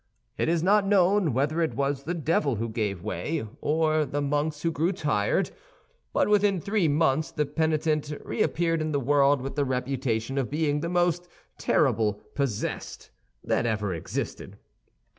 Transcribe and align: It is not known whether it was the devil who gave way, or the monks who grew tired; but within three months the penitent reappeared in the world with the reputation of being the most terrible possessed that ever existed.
It 0.35 0.49
is 0.49 0.63
not 0.63 0.87
known 0.87 1.31
whether 1.31 1.61
it 1.61 1.75
was 1.75 2.05
the 2.05 2.15
devil 2.15 2.55
who 2.55 2.69
gave 2.69 3.03
way, 3.03 3.47
or 3.61 4.03
the 4.03 4.19
monks 4.19 4.63
who 4.63 4.71
grew 4.71 4.91
tired; 4.91 5.51
but 6.11 6.27
within 6.27 6.59
three 6.59 6.87
months 6.87 7.29
the 7.29 7.45
penitent 7.45 8.11
reappeared 8.25 8.81
in 8.81 8.93
the 8.93 8.99
world 8.99 9.41
with 9.41 9.55
the 9.55 9.63
reputation 9.63 10.39
of 10.39 10.49
being 10.49 10.79
the 10.79 10.89
most 10.89 11.27
terrible 11.59 12.13
possessed 12.33 13.11
that 13.43 13.67
ever 13.67 13.93
existed. 13.93 14.57